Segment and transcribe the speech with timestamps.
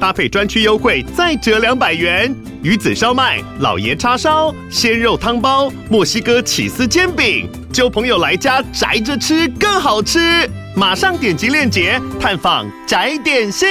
[0.00, 2.34] 搭配专区优惠再折两百元。
[2.62, 10.48] 鱼子烧麦、老爷叉烧、鲜肉汤包、墨西哥起司煎饼，揪朋友来家宅着吃更好吃。
[10.74, 13.68] 马上点击链接探访宅点心。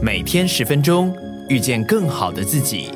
[0.00, 1.14] 每天十分钟，
[1.48, 2.90] 遇见更好的自己。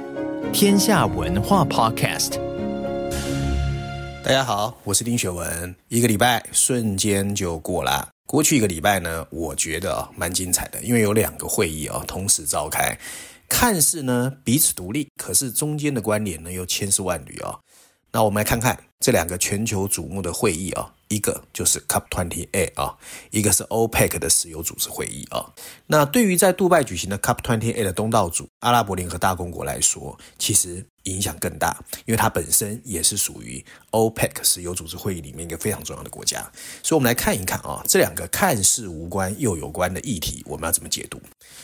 [0.53, 2.39] 天下文化 Podcast。
[4.25, 5.75] 大家好，我是丁雪文。
[5.89, 8.09] 一个礼拜瞬间就过了。
[8.29, 12.95] 过去一个礼拜呢，我觉得啊蛮精彩的，因为有两个会议啊同时召开。
[13.49, 17.59] 看似呢彼此独立，可是中间的关联呢又千丝万缕啊。
[18.13, 20.93] 那我们来看看这两个全球瞩目的会议啊。
[21.09, 22.97] 一个就是 COP28 啊，
[23.31, 25.53] 一个是 OPEC 的石油组织会议啊。
[25.87, 31.75] 那对于在杜拜举行的 COP28 的东道主阿拉伯联合大公国来说，其实影响更大，
[32.05, 36.41] 因为它本身也是属于 OPEC 石油组织会议里面一个非常重要的国家。
[36.83, 41.19] 所以，我们来看一看啊，这两个看似无关又有关的议题，我们要怎么解读？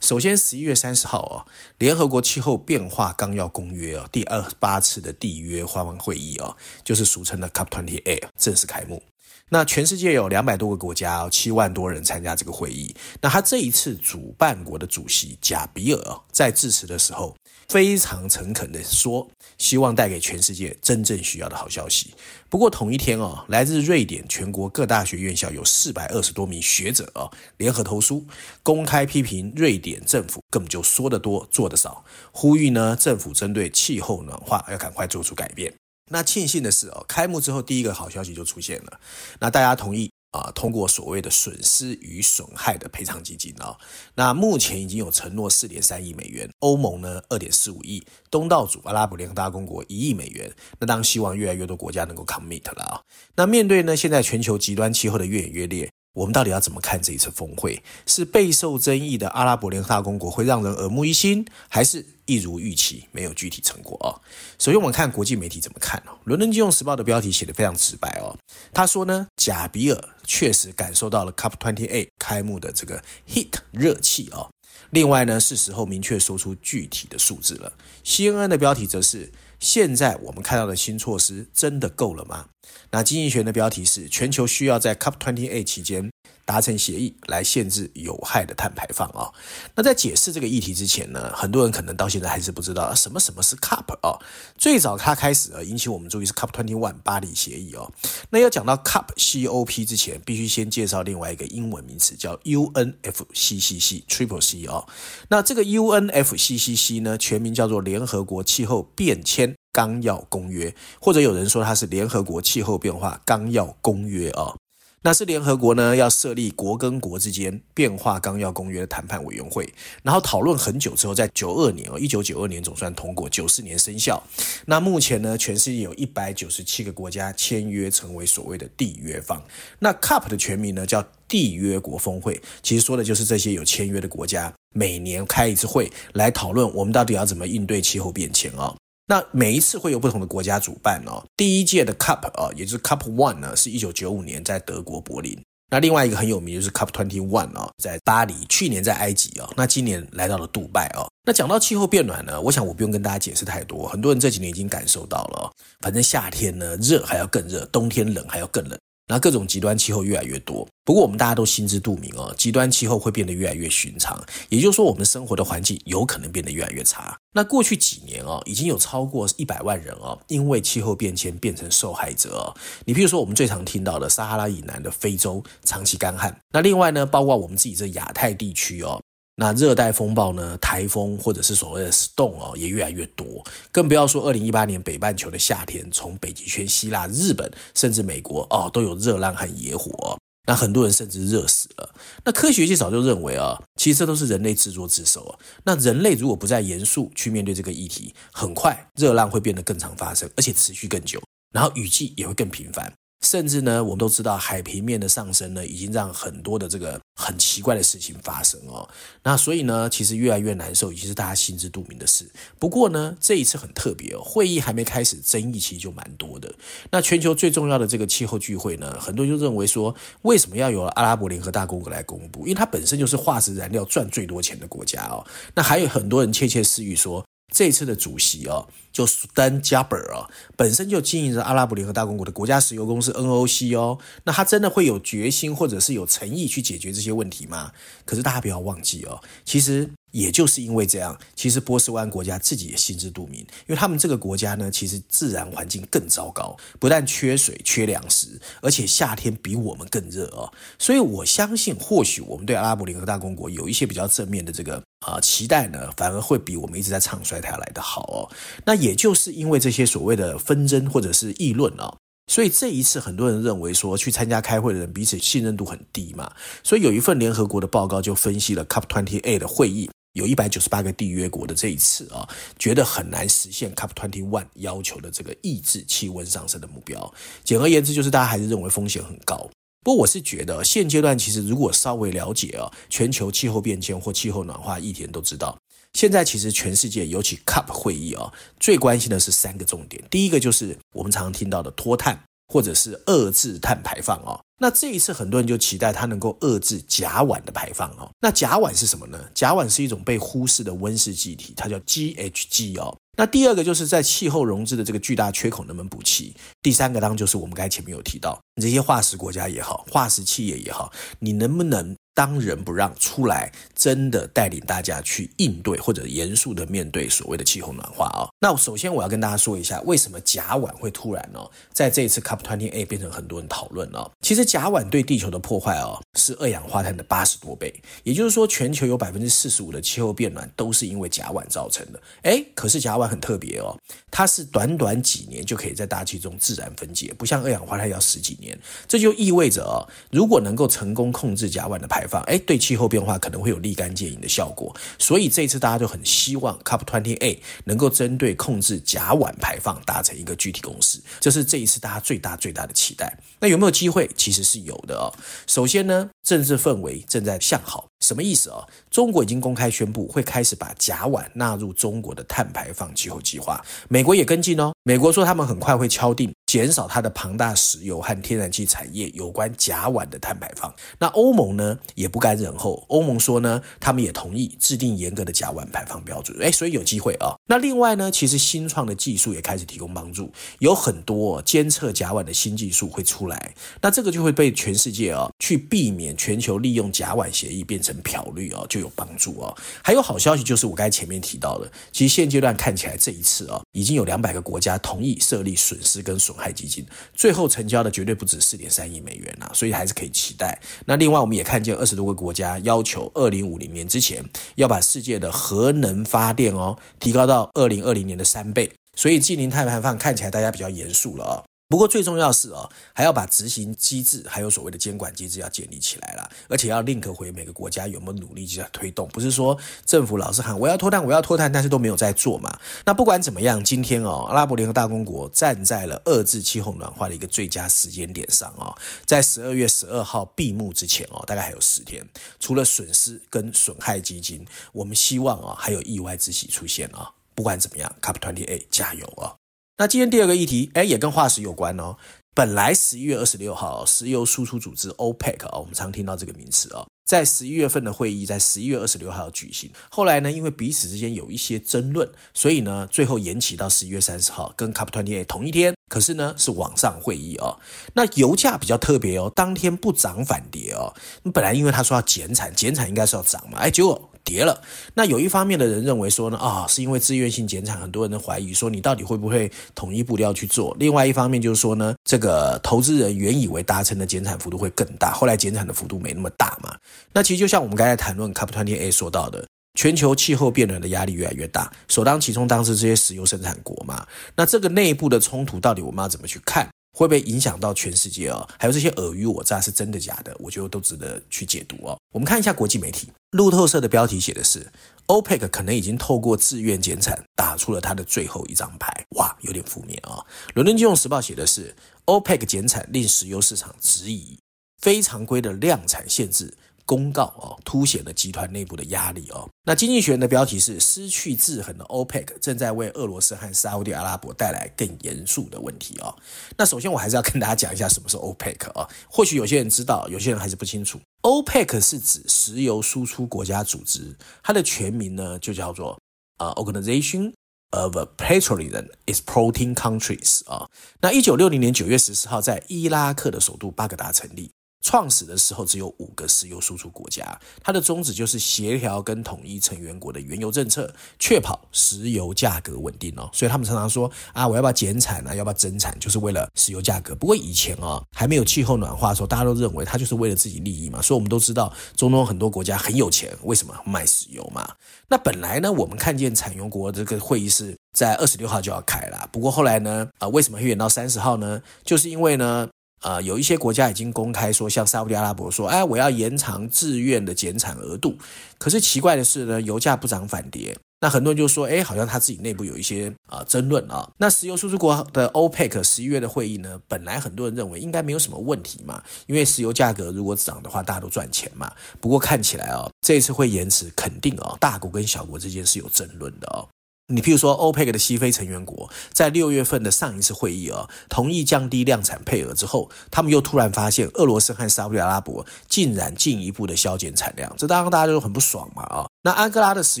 [0.00, 1.44] 首先，十一月三十号啊，
[1.78, 9.02] 联合国气候变化纲要公约啊，第二十八次的缔约方案会议啊，就是俗称的 COP28 正式开幕。
[9.48, 12.92] 那全世界有两百多个国家，七万多人参加这个会议。
[13.20, 17.36] 那他这一次主办国的主席贾比尔在致辞的时候，
[17.68, 22.12] 非常诚恳地说，希望带给全世界真正需要的好消息。
[22.48, 28.26] 不过同一天哦，来自瑞典全国各大学院校有四百二十多名学者啊，联合投书，
[28.64, 35.72] 公开批评瑞典政府根本就说得多做得少，呼吁呢政府针对气候暖化要赶快做出改变。
[36.08, 39.00] 那庆幸的是哦，开幕之后第一个好消息就出现了。
[39.40, 43.76] 那大家同意啊，通过所谓的损失与损害的赔偿基金啊。
[44.14, 50.52] 那目前已经有承诺四点三亿美元，欧盟呢二点四五亿，东道主阿拉伯联合大公国一亿美元。
[50.78, 53.00] 那当然希望越来越多国家能够 commit 了啊。
[53.34, 55.90] 那面对呢现在全球极端气候的越演越烈。
[56.16, 57.82] 我们到底要怎么看这一次峰会？
[58.06, 64.16] 是备受争议的阿拉伯联合大公国会让人耳目一新，还是一如预期没有具体成果啊？
[64.58, 66.16] 首先，我们看国际媒体怎么看哦。
[66.24, 68.34] 伦敦金融时报的标题写得非常直白哦，
[68.72, 74.48] 他说呢，贾比尔确实感受到了 COP28 开幕的这个 heat 热气啊。
[74.90, 77.74] 另外呢，是时候明确说出具体的数字了。
[78.02, 79.30] CNN 的标题则是。
[79.58, 82.44] 现在我们看到的新措施真的够了吗？
[82.90, 86.08] 那经济学的标题是全球需要在 COP28 期间
[86.44, 89.28] 达成协议来限制有害的碳排放啊。
[89.74, 94.16] 那在解释这个议题之前呢，很多人可能到现在还是不知道什么什么是 COP 啊。
[94.56, 97.90] 最早它开始啊引起我们注意是 COP21 巴黎协议哦。
[98.30, 104.86] 那要讲到 COP COP 之前，必须先介绍另外一个英文名词叫 UNFCCC Triple C 哦。
[105.28, 114.54] 那这个 UNFCCC 呢，全名叫做联合国气候变迁纲要公约，或者有人说它是联合国气候变化纲要公约啊。
[115.02, 119.72] 那是联合国呢要设立国跟国之间变化纲要公约的谈判委员会，
[120.02, 124.20] 然后讨论很久之后，在九二年哦，一九九二年总算通过，九四年生效。
[124.64, 129.40] 那目前呢，全世界有一百九十七个国家签约成为所谓的缔约方。
[129.78, 138.74] 那 Cup 的全名呢叫缔约国峰会，其实说的就是这些有签约的国家每年开一次会来讨论我们到底要怎么应对气候变迁啊。
[139.06, 141.24] 那每一次会有不同的国家主办哦。
[141.36, 145.40] 第一届的 Cup 啊，也就是 Cup One 呢，是一九九五年在德国柏林。
[145.68, 148.34] 那另外一个很有名就是 Cup Twenty One 啊，在巴黎。
[148.48, 151.06] 去年在埃及啊，那今年来到了杜拜哦。
[151.24, 155.50] 那讲到气候变暖呢，我想我不用跟大家解释太多，很多人这几年已经感受到了。
[155.80, 158.78] 反正夏天呢热还要更热，冬天冷还要更冷。
[159.08, 167.16] 那各种极端气候越来越多，不过我们大家都心知肚明哦，极端气候会变得越来越寻常，也就是说，我们生活的环境有可能变得越来越差。
[167.32, 172.54] 那过去几年哦，已经有超过一百万人哦，因为气候变迁变成受害者哦。
[172.84, 179.00] 你比如说，我们最常听到的撒哈拉以南的非洲长期干旱，那另外呢，包括我们自己这亚太地区哦。
[179.38, 191.94] 那热带风暴呢，台风或者是所谓的 storm 哦，也越来越多，更不要说二零一八年北半球的夏天，从北极圈、希腊、日本，甚至美国哦，都有热浪和野火，那很多人甚至热死了。
[192.24, 195.38] 那科学界早就认为啊，其实这都是人类自作自受啊。
[195.64, 201.22] 那人类如果不再严肃去面对这个议题，很快热浪会变得更常发生，而且持续更久，
[201.52, 202.90] 然后雨季也会更频繁。
[203.22, 208.88] 甚至呢，我们都知道海平面的上升呢，已经让很多的这个很奇怪的事情发生哦。
[209.22, 212.30] 那所以呢，其实越来越难受，已经是大家心知肚明的事。
[212.58, 216.54] 不过呢，这一次很特别哦，会议还没开始，争议其实就蛮多的。
[216.90, 222.42] 那全球最重要的这个气候聚会呢，很多人就认为说，为什么要由阿拉伯联合大公国来公布？
[222.42, 225.26] 因为它本身就是化石燃料赚最多钱的国家哦。
[225.54, 233.98] 那还有很多人窃窃私语说，这次的主席哦，就苏丹加贝尔啊，本身就经营着阿拉伯联合大公国的国家石油公司 NOC 哦。
[234.24, 237.72] 那他真的会有决心或者是有诚意去解决这些问题吗？
[238.04, 239.90] 可是大家不要忘记哦，其实。
[240.16, 250.50] 也就是因为这样，其实波斯湾国家自己也心知肚明，因为他们这个国家呢，其实自然环境更糟糕，不但缺水、缺粮食，而且夏天比我们更热哦。
[250.78, 258.32] 所以我相信，或许我们对阿拉伯联合大公国有一些比较正面的这个啊、期待呢，反而会比我们一直在唱衰它来得好哦。
[258.64, 261.94] 那也就是因为这些所谓的纷争或者是议论哦。
[262.32, 266.32] 所以这一次，很多人认为说，去参加开会的人彼此信任度很低嘛。
[266.64, 269.88] 所以有一份联合国的报告就分析了 COP28 的会议。
[270.16, 272.26] 有一百九十八个缔约国的这一次啊，
[272.58, 277.12] 觉得很难实现 COP Twenty One 要求的这个抑制气温上升的目标。
[277.44, 279.36] 简而言之，就是大家还是认为风险很高。
[279.84, 285.56] 不过我是觉得，现阶段其实如果稍微了解啊，全球气候变迁或气候暖化议题，都知道，
[285.92, 290.02] 现在其实全世界尤其 COP 会议啊，最关心的是三个重点。
[290.10, 292.18] 第一个就是我们常常听到的脱碳。
[292.48, 298.10] 或者是遏制碳排放啊，那这一次很多人就期待它能够遏制甲烷的排放哦。
[298.20, 299.18] 那甲烷是什么呢？
[299.34, 302.96] 甲烷是一种被忽视的温室气体，它叫 GHG 哦。
[303.18, 306.34] 那第二个就是在气候融资的这个巨大缺口能不能补齐？
[306.62, 311.96] 第三个当然就是我们刚才前面有提到，这些化石国家也好，化石企业也好，你能不能？
[312.16, 318.28] 当仁不让出来，真的带领大家去应对或者严肃的面对所谓的气候暖化啊、哦。
[318.40, 324.10] 那首先我要跟大家说一下，为什么甲烷会突然、哦，在这一次 COP28 变成很多人讨论哦。
[324.22, 327.70] 其实甲烷对地球的破坏哦，是二氧化碳的八十多倍，
[328.02, 332.00] 也就是说，全球有百分之四十五的气候变暖都是因为甲烷造成的。
[332.22, 333.76] 诶，可是甲烷很特别哦，
[334.10, 338.58] 它是短短几年就可以在大气中自然分解，不像二氧化碳要十几年。
[338.88, 353.16] 这就意味着哦，如果能够成功控制甲烷的排放，哎，对气候变化可能会有立竿见影的效果，所以这一次大家就很希望 COP28 能够针对控制甲烷排放达成一个具体共识，这是这一次大家最大最大的期待。
[353.40, 354.08] 那有没有机会？
[354.16, 355.12] 其实是有的哦。
[355.46, 358.66] 首先呢，政治氛围正在向好，什么意思啊？
[358.90, 364.72] 中国已经公开宣布会开始把甲烷纳入中国的碳排放气候计划，美国也跟进哦。
[364.82, 366.32] 美国说他们很快会敲定。
[366.46, 370.72] 减少它的庞大石油和天然气产业有关甲烷的碳排放。
[370.96, 376.38] 那欧盟呢也不甘人后，欧盟说呢，他们也同意制定严格的甲烷排放标准。
[376.38, 377.34] 诶，所以有机会啊。
[377.46, 380.30] 那另外呢，其实新创的技术也开始提供帮助，
[380.60, 383.54] 有很多监测甲烷的新技术会出来。
[383.82, 389.54] 那这个就会被全世界啊去避免全球利用甲烷协议变成漂绿啊，就有帮助啊。
[389.82, 396.84] 还有好消息就是我刚才前面提到的，其实现阶段看起来这一次啊，已经有两百个国家同意设立损失跟损害基金，
[397.14, 400.58] 最后成交的绝对不止四点三亿美元啊，所以还是可以期待。
[400.84, 404.24] 那另外我们也看见二十多个国家要求二零五零年之前
[404.54, 411.42] 要把世界的核能发电哦提高到二零二零年的三倍，所以近零碳排放看起来大家比较严肃了啊。
[411.68, 422.56] 不过最重要是哦，还要把执行机制还有所谓的监管机制要建立起来了，而且要 link 回每个国家有没有努力就在推动，不是说政府老是喊我要脱碳我要脱碳，但是都没有在做嘛。
[422.84, 428.72] 那不管怎么样，今天哦，阿拉伯联合大公国站在了遏制气候暖化的一个最佳时间点上哦，
[429.04, 432.08] 在十二月十二号闭幕之前哦，大概还有十天，
[432.38, 437.10] 除了损失跟损害基金，我们希望啊还有意外之喜出现啊。
[437.34, 439.35] 不管怎么样，COP28 加油啊！
[439.78, 441.96] 那今天第二个议题，哎，也跟化石有关哦。
[442.34, 449.70] 本来十一月二十六号，石油输出组织 OPEC 啊，我们常听到这个名词啊，在十一月份的会议在十一月二十六号举行。
[449.90, 455.74] 后来呢，因为彼此之间有一些争论，所以呢，最后延期到十一月三十号，跟 COP28 同一天。
[455.90, 457.58] 可是呢，是网上会议哦。
[457.92, 460.94] 那油价比较特别哦，当天不涨反跌哦。
[461.34, 464.10] 本来因为他说要减产，减产应该是要涨嘛，哎，结果。
[464.26, 464.60] 跌了，
[464.92, 470.76] 那有一方面的人认为说呢，啊、是因为自愿性减产，很多人都怀疑说你到底会不会统一步调去做。
[470.80, 476.76] 另外一方面就是说呢，这个投资人原以为达成的减产幅度会更大，后来减产的幅度没那么大嘛。
[477.12, 479.46] 那其实就像我们刚才谈论 COP28 说到的，
[479.78, 484.04] 全球气候变暖的压力越来越大，首当其冲当时这些石油生产国嘛。
[484.34, 486.68] 那这个内部的冲突到底我们要怎么去看？
[486.96, 488.48] 会不会影响到全世界哦？
[488.58, 490.34] 还有这些尔虞我诈是真的假的？
[490.40, 491.98] 我觉得都值得去解读哦。
[492.10, 494.66] 我们看一下国际媒体，路透社的标题写的是
[495.08, 499.04] ：OPEC 可能已经透过自愿减产打出了他的最后一张牌。
[499.10, 500.26] 哇，有点负面啊、哦。
[500.54, 501.76] 伦敦金融时报写的是
[502.06, 504.38] ，OPEC 减产令石油市场质疑，
[504.80, 506.56] 非常规的量产限制。
[506.86, 509.50] 公告哦，凸显了集团内部的压力哦。
[509.64, 516.16] 那经济学人的标题是“失去制衡的 OPEC 正在为俄罗斯和沙乌地阿拉伯带来更严肃的问题”哦。
[516.56, 518.88] 那首先我还是要跟大家讲一下什么是 OPEC 啊。
[519.10, 521.00] 或许有些人知道，有些人还是不清楚。
[521.22, 525.98] OPEC 是指石油输出国家组织，它的全名呢就叫做
[526.38, 527.32] 啊 Organization
[527.70, 530.68] of Petroleum Exporting Countries 啊。
[531.00, 534.52] 那一九六零年九月十四号在伊拉克的首都巴格达成立。
[534.82, 543.28] 创始的时候只有五个石油输出国家，它的宗旨就是协调跟统一成员国的原油政策，确保石油价格稳定哦。
[543.32, 547.16] 所以他们常常说啊，我要不要减产啊，要不要增产，就是为了石油价格。
[547.16, 551.02] 不过以前哦，还没有气候暖化的时候，大家都认为它就是为了自己利益嘛。
[551.02, 554.72] 所以我们都知道，中东很多国家很有钱，为什么卖石油嘛？
[555.08, 561.60] 那本来呢，我们看见产油国这个会议是在二十六号就要开了，不过后来呢，啊，为什么会延到三十号呢？
[561.84, 562.68] 就是因为呢。
[563.02, 568.16] 呃，有一些国家已经公开说，像沙乌地阿拉伯说，哎，我要延长自愿的减产额度。
[568.58, 570.76] 可是奇怪的是呢，油价不涨反跌。
[570.98, 574.10] 那很多人就说，哎，好像他自己内部有一些啊、呃、争论啊。
[574.16, 581.70] 那石油输出国的 OPEC 十一月的会议呢，本来很多人认为应该没有什么问题嘛，因为石油价格如果涨的话，大家都赚钱嘛。
[582.00, 586.66] 不过看起来哦，这次会延迟，肯定哦，大国跟小国之间是有争论的哦。
[587.08, 599.06] 你譬如说，欧佩克的西非成员国在六月份的上一次会议啊，同意降低量产配额之后，他们又突然发现俄罗斯和沙特阿拉伯竟然进一步的削减产量，这当然大家都很不爽嘛啊。
[599.26, 600.00] 那安哥拉的石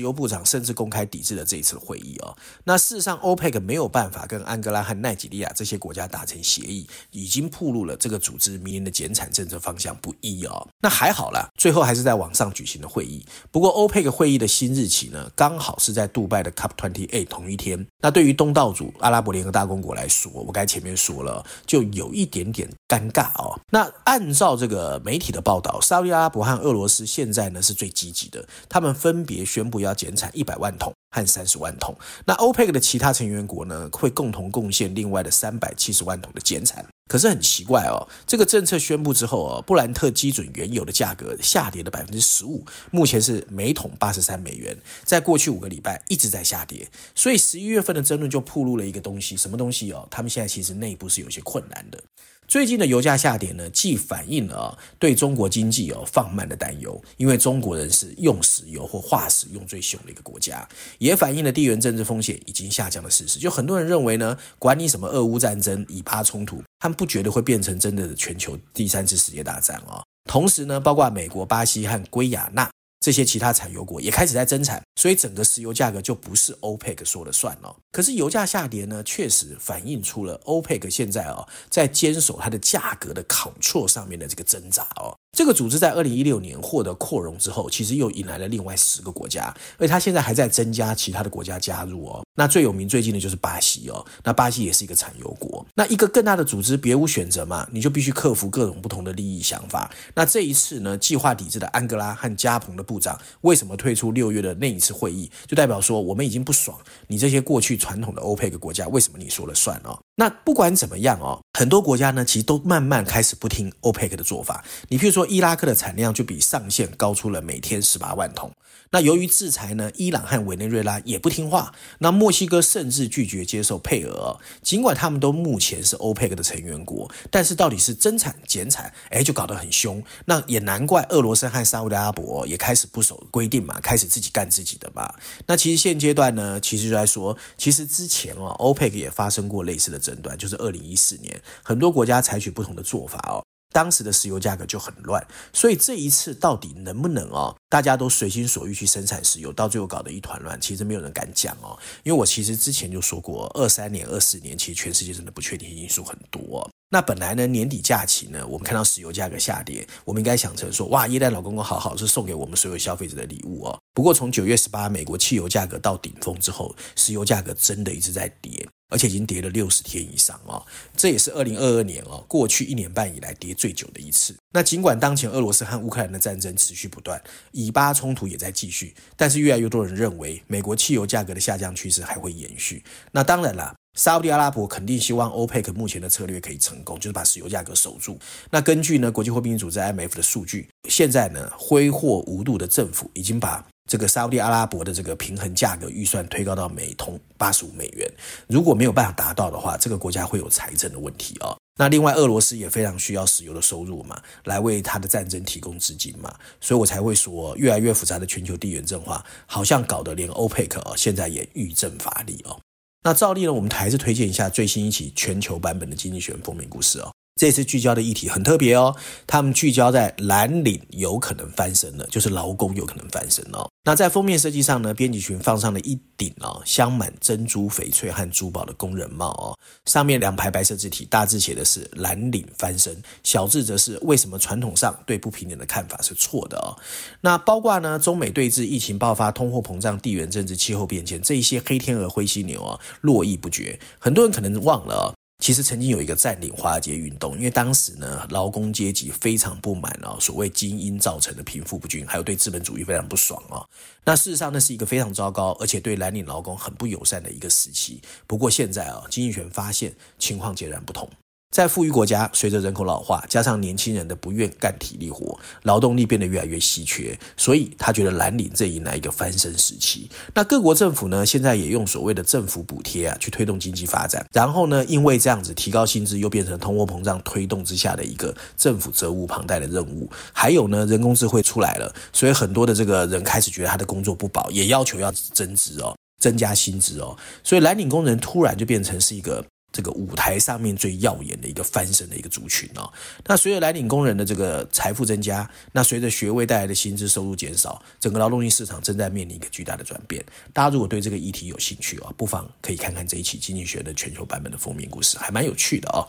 [0.00, 2.32] 油部长甚至公开抵制了这一次会议哦。
[2.62, 10.68] 那事实上，OPEC 没有办法跟安哥拉和奈及利亚这些国家达成协议，已经暴露了这个组织明年的减产政策方向不一哦。
[10.80, 13.26] 那还好啦，最后还是在网上举行的会议。
[13.50, 17.84] 不过，OPEC 会议的新日期呢，刚好是在杜拜的 COP28 同一天。
[18.00, 23.58] 那对于东道主阿拉伯联合大公国来说，我刚才前面说了，就有一点点尴尬哦。
[23.70, 29.15] 那按照这个媒体的报道，沙乌地阿拉伯和俄罗斯现在呢是最积极的，他们分。
[29.16, 31.96] 分别宣布要减产一百万桶和三十万桶。
[32.26, 36.84] 那 OPEC 的其他成员国呢，会共同贡献另外的三百七十万桶的减产。
[37.08, 46.86] 可是很奇怪哦，这个政策宣布之后哦，布兰特基准原油的价格下跌了百分之十五，目前是每桶八十三美元，在过去五个礼拜一直在下跌。
[47.14, 50.06] 所以十一月份的争论就暴露了一个东西，什么东西哦？
[50.10, 52.02] 他们现在其实内部是有些困难的。
[52.48, 60.66] 最近的油价下跌呢，既反映了对中国经济哦放慢的担忧，因为中国人是用石油或化石用最凶的一个国家，
[60.98, 63.38] 也反映了地缘政治风险已经下降的事实。
[63.40, 70.02] 就很多人认为呢，管你什么俄乌战争、以巴冲突，他们不觉得会变成真的全球第三次世界大战哦。
[70.30, 72.70] 同时呢，包括美国、巴西和圭亚那。
[73.06, 77.76] 这些其他产油国也开始在增产，所以整个石油价格就不是 OPEC 说了算了。
[77.92, 85.14] 可是油价下跌呢，确实反映出了 OPEC 现在啊在坚守它的价格的 control 上面的这个挣扎哦。
[85.32, 92.24] 这个组织在二零一六年获得扩容之后，其实又引来了另外十个国家，而它现在还在增加其他的国家加入哦。
[92.34, 95.64] 那最有名最近的就是巴西哦，那巴西也是一个产油国。
[95.74, 99.92] 那一个更大的组织别无选择嘛，你就必须克服各种不同的利益想法。
[100.14, 105.30] 那这一次呢，计划抵制的安哥拉和加蓬的部长为什么退出六月的那一次会议？
[105.46, 106.78] 就代表说我们已经不爽
[107.08, 109.98] 你这些过去传统的欧佩克国家，为什么你说了算哦？
[110.18, 114.64] 那不管怎么样哦，很多国家呢其实都慢慢开始不听欧佩克的做法。
[114.88, 118.50] 你譬如说伊拉克的产量就比上限高出了每天十八万桶。
[118.90, 121.74] 那由于制裁呢，伊朗和委内瑞拉也不听话。
[121.98, 130.02] 那墨西哥甚至拒绝接受配额，尽管他们都目前是欧佩克的成员国，但是到底是增产减产，哎，就搞得很凶。
[130.26, 135.12] 那也难怪俄罗斯和沙乌地阿伯也开始不守规定嘛，开始自己干自己的嘛。
[135.46, 143.45] 那其实现阶段呢，其实就在说，其实之前哦，欧佩克也发生过类似的争端，就是二零一四年，很多国家采取不同的做法哦。
[143.76, 151.78] 当时的石油价格就很乱，所以这一次到底能不能哦，大家都随心所欲去生产石油，到最后搞得一团乱，其实没有人敢讲哦。
[152.02, 156.66] 因为我其实之前就说过，二三年、二四年，其实全世界真的不确定因素很多。
[156.88, 163.78] 那本来呢，年底假期呢，我们看到石油价格下跌，我们应该想成说，哇，耶诞老公公好好是送给我们所有消费者的礼物哦。
[163.92, 168.66] 不过从九月十八，美国汽油价格到顶峰之后，石油价格真的一直在跌。
[168.88, 170.64] 而且已经跌了六十天以上哦，
[170.96, 174.34] 这也是二零二二年哦，过去一年半以来跌最久的一次。
[174.52, 182.82] 那尽管当前俄罗斯和乌克兰的战争持续不断，以巴冲突也在继续，但是越来越多人认为，美国汽油价格的下降趋势还会延续。
[183.10, 188.18] 那当然啦，沙乌地阿拉伯肯定希望欧佩克目前的策略可以成功，就是把石油价格守住。
[188.50, 193.66] 那根据呢国际货币组织 IMF 的数据，现在呢挥霍无度的政府已经把。
[193.86, 198.10] 这个沙乌地阿拉伯的这个平衡价格预算推高到每桶八十五美元，
[198.48, 201.58] 如果没有办法达到的话，这个国家会有财政的问题啊、哦。
[201.78, 212.58] 那另外，俄罗斯也非常需要石油的收入嘛，来为他的战争提供资金嘛，所以我才会说，越来越复杂的全球地缘政化，好像搞得连欧佩克哦，现在也欲振乏力哦。
[213.02, 217.12] 那照例呢，我们还是推荐一下最新一期全球版本的《经济学人》封面故事哦。
[217.38, 223.68] 这次聚焦的议题很特别哦，他们聚焦在蓝领有可能翻身了，就是劳工有可能翻身哦。
[223.86, 236.74] 那在封面设计上呢，编辑群放上了一顶哦镶满珍珠、翡翠和珠宝的工人帽哦，上面两排白色字体，大字写的是“蓝领翻身”，小字则是“为什么传统上对不平等的看法是错的”哦。
[237.20, 243.78] 那包括呢，中美对峙、疫情爆发、通货膨胀、地缘政治、气候变迁这一些黑天鹅、灰犀牛啊，络绎不绝。
[244.00, 245.15] 很多人可能忘了哦。
[245.38, 253.62] 其实曾经有一个占领华尔街运动，因为当时呢，劳工阶级非常不满啊，所谓精英造成的贫富不均，还有对资本主义非常不爽啊。
[254.04, 258.00] 那事实上，那是一个非常糟糕，而且对蓝领劳工很不友善的一个时期。
[258.26, 261.08] 不过现在啊，经济学发现情况截然不同。
[261.50, 270.10] 在富裕国家，随着人口老化，加上年轻人的不愿干体力活，劳动力变得越来越稀缺，所以他觉得蓝领正迎来一个翻身时期。
[270.34, 274.26] 那各国政府呢，现在也用所谓的政府补贴啊，去推动经济发展。
[274.34, 280.10] 然后呢，因为这样子提高薪资，又变成通货膨胀推动之下的一个政府责无旁贷的任务。
[280.34, 287.16] 还有呢，人工智慧出来了，所以很多的这个人开始觉得他的工作不保，也要求要增值哦，增加薪资哦。
[287.42, 289.42] 所以蓝领工人突然就变成是一个。
[289.76, 292.90] 这个舞台上面最耀眼的一个翻身的一个族群哦，
[293.26, 300.24] 那随着蓝领工人的这个财富增加，那随着学位带来的薪资收入减少，整个劳动力市场正在面临一个巨大的转变。
[300.54, 306.08] 大家如果对这个议题有兴趣哦，不妨可以看看这一期《经济学》的全球版本的封面故事，还蛮有趣的哦。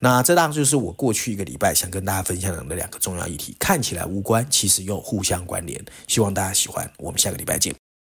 [0.00, 5.82] 那这当然就是我过去一个礼拜想跟大家分享的两个重要议题，看起来无关，其实又互相关联。
[6.06, 7.87] 希望大家喜欢，我们下个礼拜见。